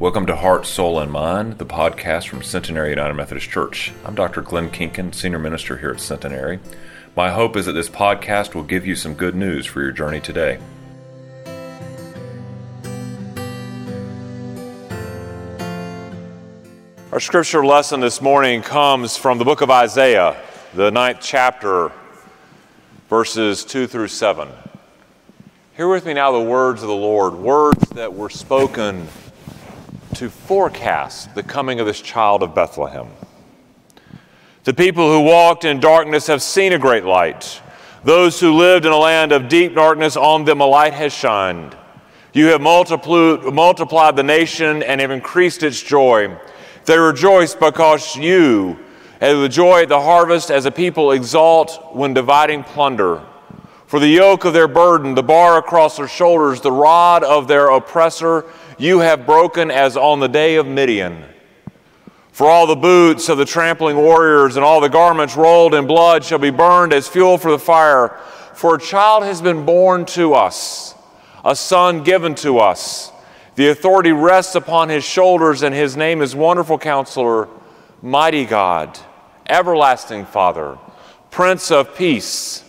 [0.00, 3.92] Welcome to Heart, Soul, and Mind, the podcast from Centenary United Methodist Church.
[4.04, 4.42] I'm Dr.
[4.42, 6.60] Glenn Kinkin, Senior Minister here at Centenary.
[7.16, 10.20] My hope is that this podcast will give you some good news for your journey
[10.20, 10.60] today.
[17.10, 20.40] Our scripture lesson this morning comes from the book of Isaiah,
[20.74, 21.90] the ninth chapter,
[23.10, 24.48] verses 2 through 7.
[25.76, 29.08] Hear with me now the words of the Lord, words that were spoken
[30.14, 33.08] to forecast the coming of this child of Bethlehem.
[34.64, 37.60] The people who walked in darkness have seen a great light.
[38.04, 41.76] Those who lived in a land of deep darkness, on them a light has shined.
[42.32, 46.36] You have multiplied, the nation and have increased its joy.
[46.84, 48.78] They rejoice because you,
[49.20, 53.22] and the joy at the harvest, as a people exalt when dividing plunder.
[53.86, 57.70] For the yoke of their burden, the bar across their shoulders, the rod of their
[57.70, 58.44] oppressor,
[58.78, 61.24] you have broken as on the day of Midian.
[62.30, 66.24] For all the boots of the trampling warriors and all the garments rolled in blood
[66.24, 68.16] shall be burned as fuel for the fire.
[68.54, 70.94] For a child has been born to us,
[71.44, 73.10] a son given to us.
[73.56, 77.48] The authority rests upon his shoulders, and his name is Wonderful Counselor,
[78.00, 78.96] Mighty God,
[79.48, 80.78] Everlasting Father,
[81.32, 82.62] Prince of Peace.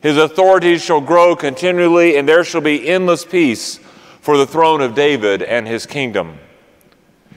[0.00, 3.80] His authority shall grow continually, and there shall be endless peace
[4.20, 6.38] for the throne of David and his kingdom.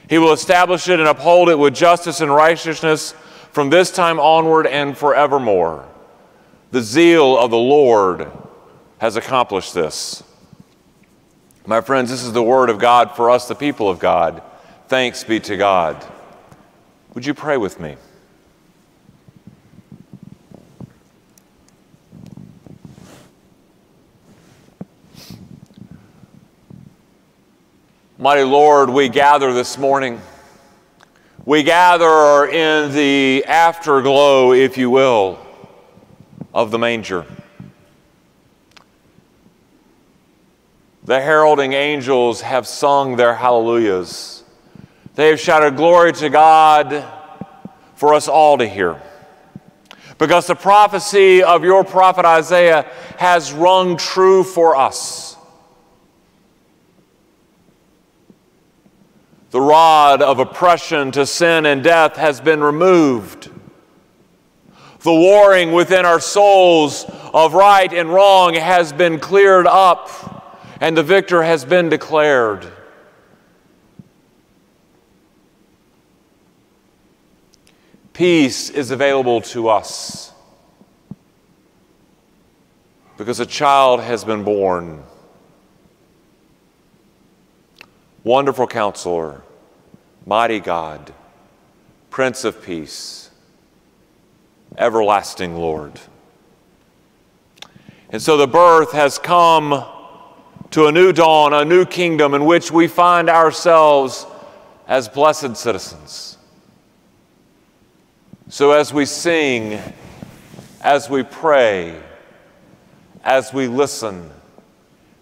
[0.10, 3.14] He will establish it and uphold it with justice and righteousness
[3.52, 5.88] from this time onward and forevermore.
[6.72, 8.30] The zeal of the Lord
[8.98, 10.24] has accomplished this.
[11.66, 14.42] My friends, this is the word of God for us, the people of God.
[14.88, 16.06] Thanks be to God.
[17.14, 17.96] Would you pray with me?
[28.24, 30.22] Mighty Lord, we gather this morning.
[31.44, 35.46] We gather in the afterglow, if you will,
[36.54, 37.26] of the manger.
[41.04, 44.46] The heralding angels have sung their hallelujahs.
[45.16, 47.06] They have shouted glory to God
[47.96, 49.02] for us all to hear.
[50.18, 52.84] Because the prophecy of your prophet Isaiah
[53.18, 55.33] has rung true for us.
[59.54, 63.52] The rod of oppression to sin and death has been removed.
[65.02, 67.06] The warring within our souls
[67.36, 72.66] of right and wrong has been cleared up, and the victor has been declared.
[78.14, 80.34] Peace is available to us
[83.18, 85.04] because a child has been born.
[88.24, 89.42] Wonderful counselor,
[90.26, 91.14] mighty God,
[92.10, 93.30] Prince of Peace,
[94.78, 96.00] everlasting Lord.
[98.10, 99.84] And so the birth has come
[100.72, 104.26] to a new dawn, a new kingdom in which we find ourselves
[104.88, 106.38] as blessed citizens.
[108.48, 109.82] So as we sing,
[110.80, 112.02] as we pray,
[113.24, 114.30] as we listen,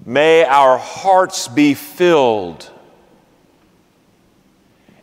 [0.06, 2.70] may our hearts be filled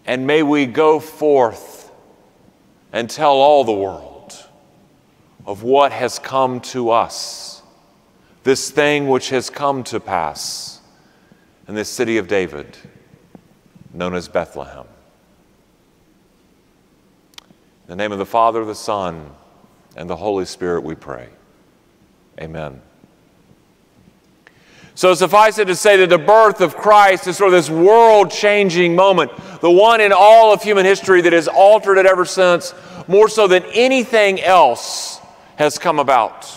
[0.09, 1.93] and may we go forth
[2.95, 4.43] and tell all the world
[5.45, 7.63] of what has come to us,
[8.43, 10.81] this thing which has come to pass
[11.69, 12.79] in this city of David,
[13.93, 14.87] known as Bethlehem.
[17.83, 19.31] In the name of the Father, the Son,
[19.95, 21.29] and the Holy Spirit, we pray.
[22.41, 22.81] Amen.
[24.99, 28.33] So suffice it to say that the birth of Christ is sort of this world
[28.33, 32.75] changing moment, the one in all of human history that has altered it ever since,
[33.07, 35.21] more so than anything else
[35.55, 36.53] has come about.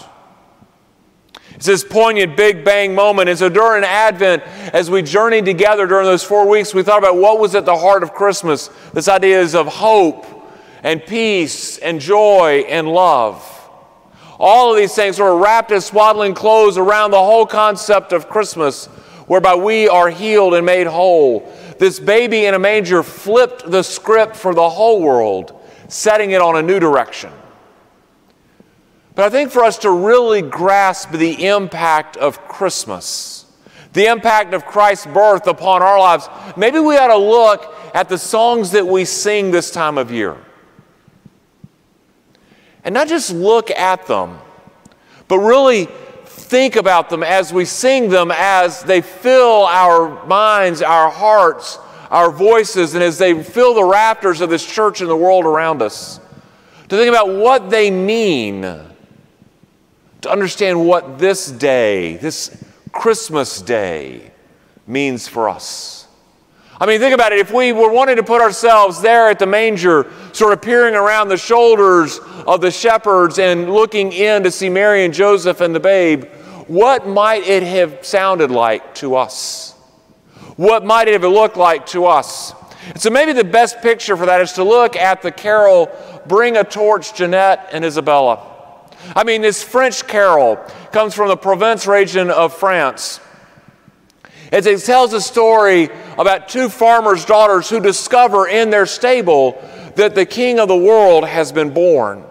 [1.52, 3.30] It's this poignant Big Bang moment.
[3.30, 4.42] And so during Advent,
[4.74, 7.78] as we journeyed together during those four weeks, we thought about what was at the
[7.78, 8.72] heart of Christmas.
[8.92, 10.26] This idea is of hope
[10.82, 13.51] and peace and joy and love.
[14.44, 18.88] All of these things were wrapped in swaddling clothes around the whole concept of Christmas,
[19.28, 21.48] whereby we are healed and made whole.
[21.78, 26.56] This baby in a manger flipped the script for the whole world, setting it on
[26.56, 27.32] a new direction.
[29.14, 33.46] But I think for us to really grasp the impact of Christmas,
[33.94, 36.28] the impact of Christ's birth upon our lives,
[36.58, 40.36] maybe we ought to look at the songs that we sing this time of year.
[42.84, 44.40] And not just look at them,
[45.28, 45.88] but really
[46.26, 51.78] think about them as we sing them, as they fill our minds, our hearts,
[52.10, 55.82] our voices and as they fill the rafters of this church and the world around
[55.82, 56.20] us,
[56.90, 62.62] to think about what they mean, to understand what this day, this
[62.92, 64.32] Christmas day,
[64.86, 66.08] means for us.
[66.82, 67.40] I mean, think about it.
[67.40, 71.30] If we were wanting to put ourselves there at the manger, sort of peering around
[71.30, 75.80] the shoulders of the shepherds and looking in to see Mary and Joseph and the
[75.80, 76.26] babe,
[76.68, 79.74] what might it have sounded like to us?
[80.56, 82.54] What might it have looked like to us?
[82.88, 85.90] And so maybe the best picture for that is to look at the carol,
[86.28, 88.48] Bring a Torch, Jeanette and Isabella.
[89.16, 90.58] I mean, this French carol
[90.92, 93.20] comes from the Provence region of France.
[94.52, 99.62] It tells a story about two farmers' daughters who discover in their stable
[99.96, 102.24] that the king of the world has been born.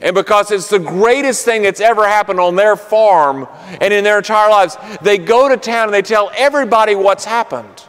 [0.00, 3.48] And because it's the greatest thing that's ever happened on their farm
[3.80, 7.84] and in their entire lives, they go to town and they tell everybody what's happened.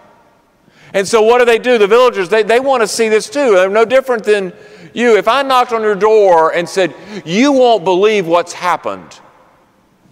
[0.93, 1.77] And so, what do they do?
[1.77, 3.51] The villagers, they, they want to see this too.
[3.51, 4.53] They're no different than
[4.93, 5.17] you.
[5.17, 6.95] If I knocked on your door and said,
[7.25, 9.19] You won't believe what's happened,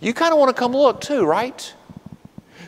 [0.02, 1.74] you kind of want to come look too, right?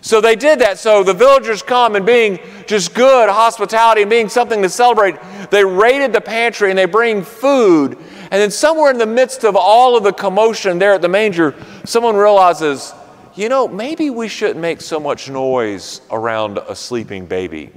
[0.02, 0.80] So they did that.
[0.80, 2.40] So the villagers come and being
[2.70, 5.16] just good hospitality and being something to celebrate,
[5.50, 7.98] they raided the pantry and they bring food.
[8.32, 11.56] And then somewhere in the midst of all of the commotion there at the manger,
[11.84, 12.94] someone realizes,
[13.34, 17.72] you know, maybe we shouldn't make so much noise around a sleeping baby.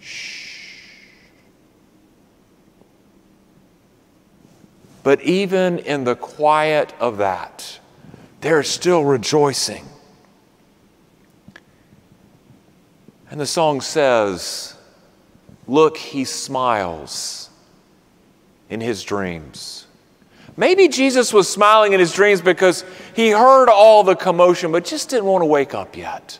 [0.00, 0.78] Shh.
[5.02, 7.80] But even in the quiet of that,
[8.40, 9.84] they're still rejoicing
[13.32, 14.74] And the song says,
[15.66, 17.48] Look, he smiles
[18.68, 19.86] in his dreams.
[20.54, 22.84] Maybe Jesus was smiling in his dreams because
[23.16, 26.38] he heard all the commotion, but just didn't want to wake up yet,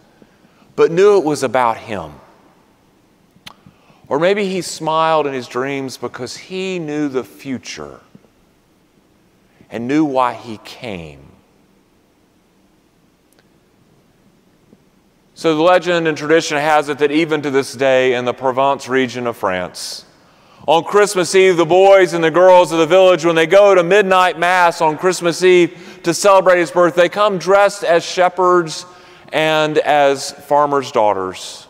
[0.76, 2.12] but knew it was about him.
[4.06, 8.00] Or maybe he smiled in his dreams because he knew the future
[9.70, 11.31] and knew why he came.
[15.42, 18.88] So the legend and tradition has it that even to this day in the Provence
[18.88, 20.04] region of France,
[20.68, 23.82] on Christmas Eve, the boys and the girls of the village, when they go to
[23.82, 28.86] midnight mass on Christmas Eve to celebrate his birth, they come dressed as shepherds
[29.32, 31.66] and as farmers' daughters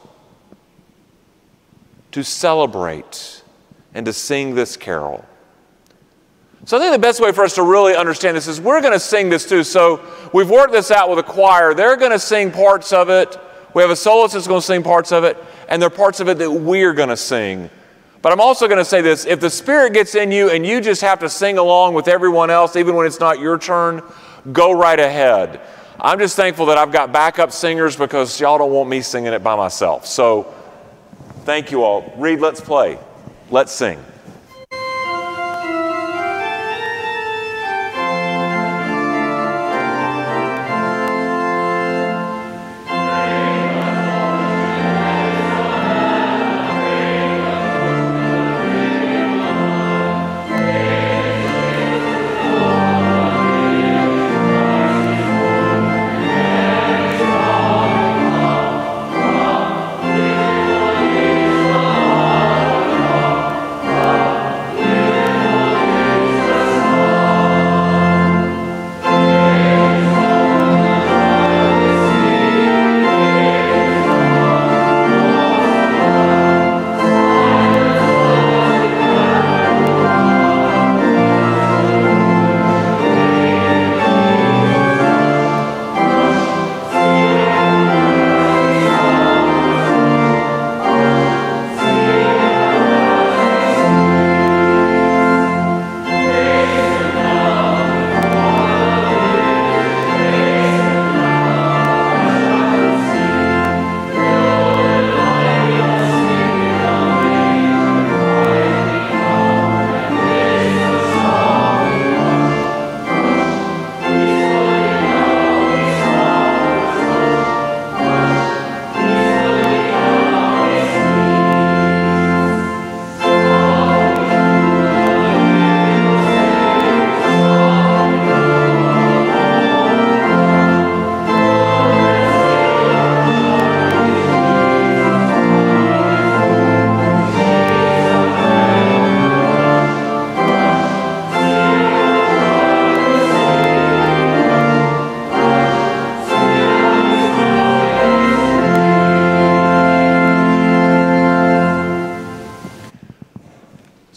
[2.11, 3.43] to celebrate
[3.95, 5.25] and to sing this carol.
[6.67, 8.93] So I think the best way for us to really understand this is we're going
[8.93, 9.65] to sing this too.
[9.65, 11.73] So we've worked this out with a choir.
[11.73, 13.39] They're going to sing parts of it.
[13.75, 15.37] We have a soloist that's going to sing parts of it,
[15.69, 17.71] and there are parts of it that we're going to sing.
[18.21, 20.81] But I'm also going to say this if the Spirit gets in you and you
[20.81, 24.03] just have to sing along with everyone else, even when it's not your turn,
[24.53, 25.61] go right ahead.
[26.01, 29.43] I'm just thankful that I've got backup singers because y'all don't want me singing it
[29.43, 30.07] by myself.
[30.07, 30.55] So
[31.45, 32.13] thank you all.
[32.17, 32.99] Reed, let's play.
[33.51, 34.03] Let's sing.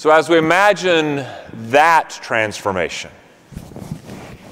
[0.05, 1.25] So, as we imagine
[1.71, 3.09] that transformation,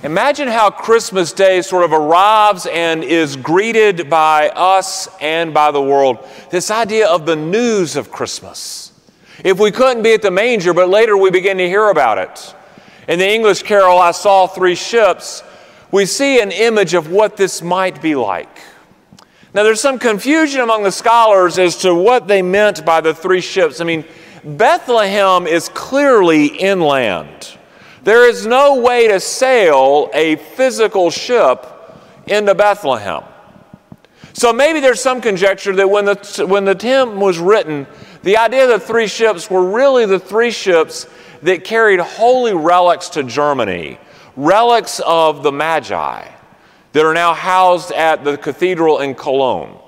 [0.01, 5.79] imagine how Christmas Day sort of arrives and is greeted by us and by the
[5.79, 6.27] world.
[6.50, 8.93] This idea of the news of Christmas.
[9.43, 12.55] If we couldn't be at the manger, but later we begin to hear about it.
[13.07, 15.43] In the English carol, I Saw Three Ships,
[15.91, 18.60] we see an image of what this might be like.
[19.53, 23.39] Now, there's some confusion among the scholars as to what they meant by the three
[23.39, 23.81] ships.
[23.81, 24.03] I mean,
[24.44, 27.58] Bethlehem is clearly inland.
[28.04, 31.66] There is no way to sail a physical ship
[32.28, 33.24] into Bethlehem.
[34.34, 37.88] So maybe there's some conjecture that when the, when the hymn was written,
[38.24, 41.08] the idea the three ships were really the three ships
[41.44, 44.00] that carried holy relics to Germany,
[44.36, 46.28] relics of the Magi
[46.94, 49.80] that are now housed at the cathedral in Cologne.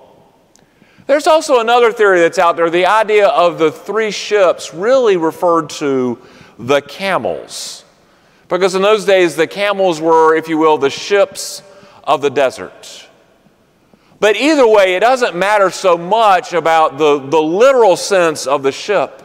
[1.07, 2.69] There's also another theory that's out there.
[2.69, 6.19] The idea of the three ships really referred to
[6.57, 7.85] the camels.
[8.47, 11.61] Because in those days, the camels were, if you will, the ships
[12.03, 13.07] of the desert.
[14.19, 18.71] But either way, it doesn't matter so much about the, the literal sense of the
[18.71, 19.21] ship.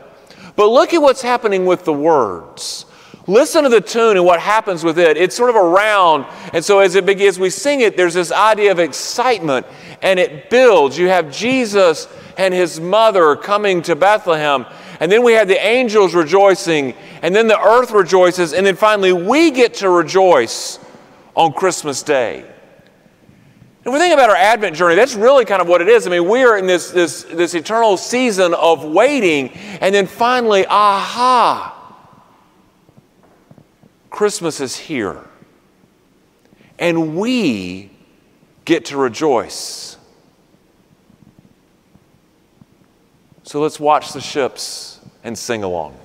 [0.57, 2.87] But look at what's happening with the words.
[3.27, 5.17] Listen to the tune and what happens with it.
[5.17, 8.73] It's sort of around, and so as it begins, we sing it, there's this idea
[8.73, 9.67] of excitement,
[10.02, 10.99] and it builds.
[10.99, 14.66] You have Jesus and his mother coming to Bethlehem,
[14.99, 19.12] and then we have the angels rejoicing, and then the earth rejoices, and then finally
[19.12, 20.78] we get to rejoice
[21.35, 22.45] on Christmas Day.
[23.83, 26.07] If we think about our Advent journey, that's really kind of what it is.
[26.07, 29.49] I mean, we are in this, this, this eternal season of waiting,
[29.80, 31.76] and then finally, aha,
[34.11, 35.25] Christmas is here.
[36.78, 37.90] And we
[38.64, 39.97] get to rejoice.
[43.43, 45.97] So let's watch the ships and sing along.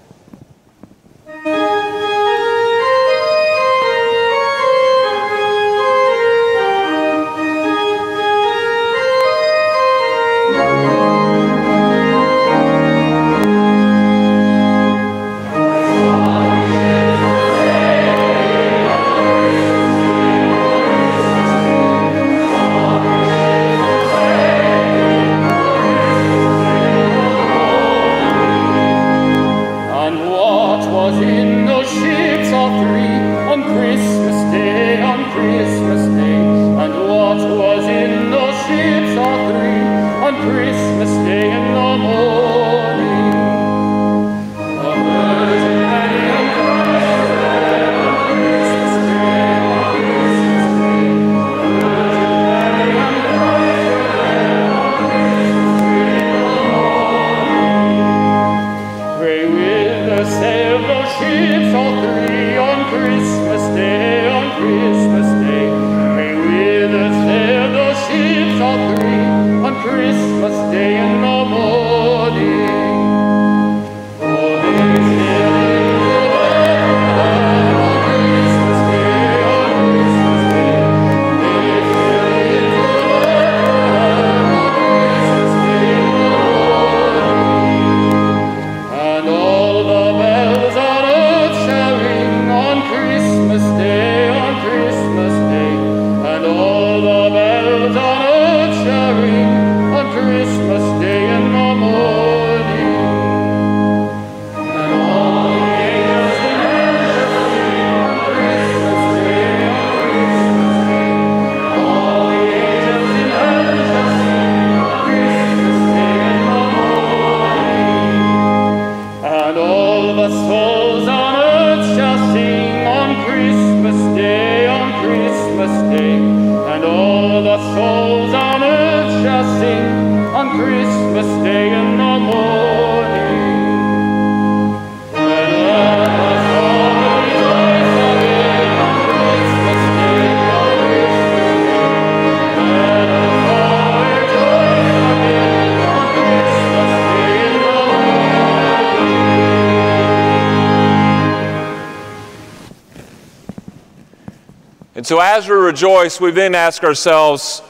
[155.05, 157.61] And so as we rejoice, we then ask ourselves,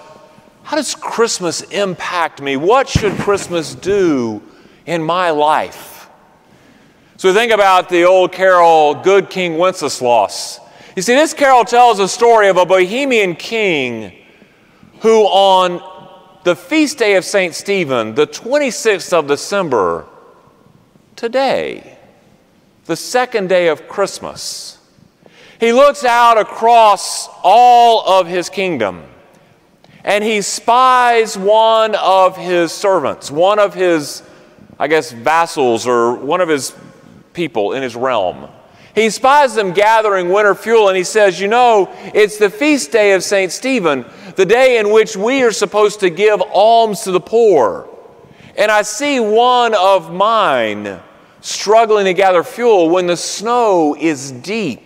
[0.64, 2.56] how does Christmas impact me?
[2.56, 4.42] What should Christmas do
[4.86, 6.08] in my life?
[7.18, 10.62] So think about the old carol, Good King Wenceslas.
[10.96, 14.14] You see, this carol tells a story of a Bohemian king
[15.02, 15.82] who, on
[16.46, 17.54] the feast day of St.
[17.54, 20.06] Stephen, the 26th of December,
[21.18, 21.98] today,
[22.86, 24.75] the second day of Christmas,
[25.60, 29.04] he looks out across all of his kingdom
[30.06, 34.22] and he spies one of his servants, one of his,
[34.78, 36.76] I guess, vassals or one of his
[37.34, 38.48] people in his realm.
[38.94, 43.14] He spies them gathering winter fuel and he says, You know, it's the feast day
[43.14, 43.52] of St.
[43.52, 47.90] Stephen, the day in which we are supposed to give alms to the poor.
[48.58, 51.00] And I see one of mine
[51.42, 54.85] struggling to gather fuel when the snow is deep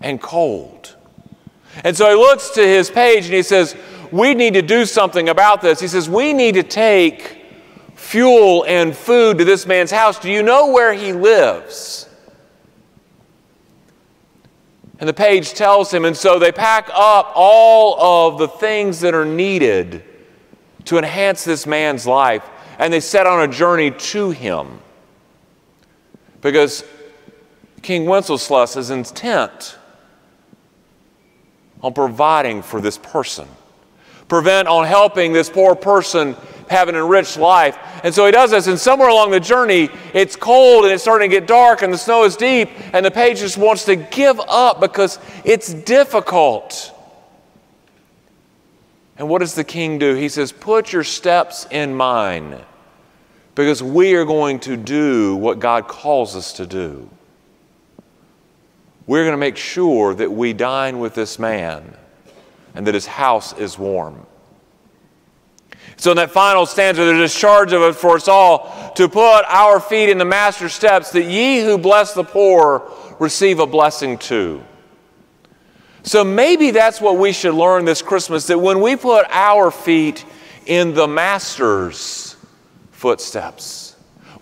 [0.00, 0.96] and cold.
[1.84, 3.76] And so he looks to his page and he says,
[4.10, 5.80] We need to do something about this.
[5.80, 7.44] He says, We need to take
[7.94, 10.18] fuel and food to this man's house.
[10.18, 12.08] Do you know where he lives?
[14.98, 19.14] And the page tells him, and so they pack up all of the things that
[19.14, 20.04] are needed
[20.84, 22.44] to enhance this man's life,
[22.78, 24.80] and they set on a journey to him.
[26.42, 26.84] Because
[27.80, 29.78] King Wenceslas is intent
[31.82, 33.48] on providing for this person,
[34.28, 36.36] prevent on helping this poor person
[36.68, 37.76] have an enriched life.
[38.04, 41.28] And so he does this, and somewhere along the journey, it's cold and it's starting
[41.28, 44.40] to get dark and the snow is deep, and the page just wants to give
[44.48, 46.94] up because it's difficult.
[49.18, 50.14] And what does the king do?
[50.14, 52.58] He says, Put your steps in mine
[53.54, 57.10] because we are going to do what God calls us to do.
[59.10, 61.96] We're going to make sure that we dine with this man
[62.76, 64.24] and that his house is warm.
[65.96, 69.42] So in that final stanza, there's a charge of it for us all to put
[69.48, 72.88] our feet in the master's steps, that ye who bless the poor
[73.18, 74.62] receive a blessing too.
[76.04, 80.24] So maybe that's what we should learn this Christmas that when we put our feet
[80.66, 82.36] in the master's
[82.92, 83.79] footsteps,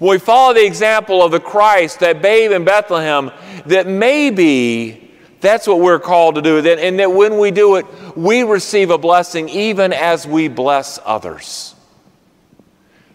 [0.00, 3.30] we follow the example of the Christ, that babe in Bethlehem,
[3.66, 6.58] that maybe that's what we're called to do.
[6.58, 11.74] And that when we do it, we receive a blessing even as we bless others.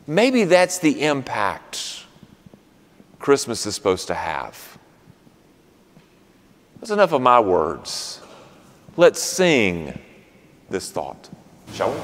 [0.07, 2.05] Maybe that's the impact
[3.19, 4.77] Christmas is supposed to have.
[6.79, 8.19] That's enough of my words.
[8.97, 9.97] Let's sing
[10.69, 11.29] this thought,
[11.73, 11.99] shall we?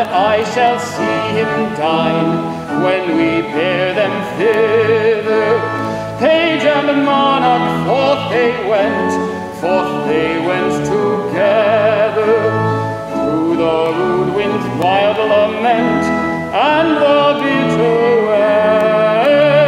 [0.00, 5.58] and I shall see him dine when we bear them thither.
[6.20, 9.12] Page and monarch forth they went,
[9.60, 12.34] forth they went together.
[13.10, 16.04] Through the rude wind's wild lament
[16.54, 19.66] and the bitter weather.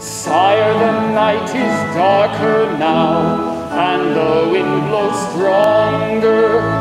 [0.00, 6.73] Sire, the night is darker now, and the wind blows stronger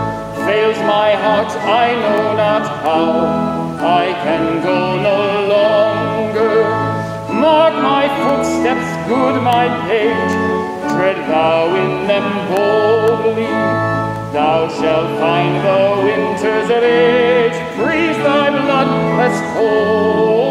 [0.54, 1.52] fails my heart,
[1.84, 3.10] I know not how.
[4.02, 5.20] I can go no
[5.56, 6.56] longer.
[7.46, 10.34] Mark my footsteps, good my page.
[10.92, 13.56] Tread thou in them boldly.
[14.38, 17.58] Thou shalt find the winter's of age.
[17.78, 18.90] Freeze thy blood,
[19.20, 20.43] less cold.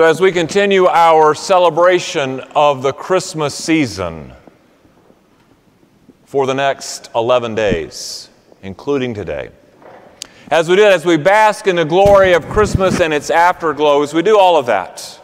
[0.00, 4.32] So, as we continue our celebration of the Christmas season
[6.24, 8.30] for the next 11 days,
[8.62, 9.50] including today,
[10.50, 14.14] as we do, as we bask in the glory of Christmas and its afterglow, as
[14.14, 15.20] we do all of that,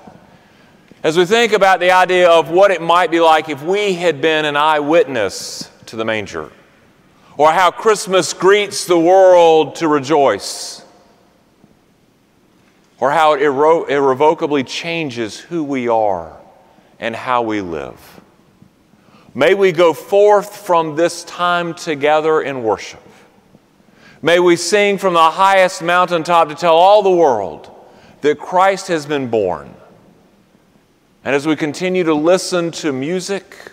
[1.02, 4.20] as we think about the idea of what it might be like if we had
[4.20, 6.52] been an eyewitness to the manger,
[7.38, 10.84] or how Christmas greets the world to rejoice
[13.00, 16.36] or how it irre- irrevocably changes who we are
[16.98, 18.20] and how we live.
[19.34, 23.02] May we go forth from this time together in worship.
[24.22, 27.70] May we sing from the highest mountaintop to tell all the world
[28.22, 29.74] that Christ has been born.
[31.22, 33.72] And as we continue to listen to music,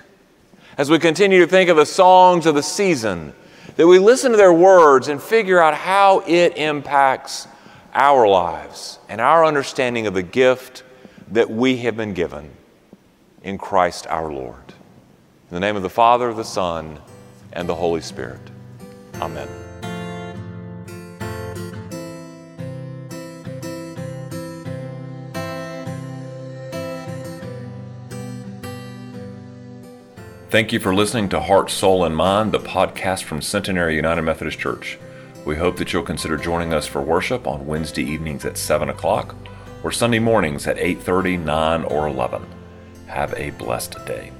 [0.77, 3.33] as we continue to think of the songs of the season,
[3.77, 7.47] that we listen to their words and figure out how it impacts
[7.93, 10.83] our lives and our understanding of the gift
[11.31, 12.49] that we have been given
[13.43, 14.73] in Christ our Lord.
[15.49, 16.99] In the name of the Father, the Son,
[17.51, 18.41] and the Holy Spirit.
[19.15, 19.47] Amen.
[30.49, 34.59] Thank you for listening to Heart, Soul, and Mind, the podcast from Centenary United Methodist
[34.59, 34.99] Church.
[35.45, 39.35] We hope that you'll consider joining us for worship on Wednesday evenings at 7 o'clock
[39.83, 42.45] or Sunday mornings at 8:30, 9, or 11.
[43.07, 44.31] Have a blessed day.